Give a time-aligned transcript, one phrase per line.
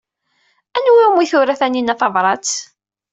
[0.77, 2.47] Anwa umi tura Taninna tabṛat?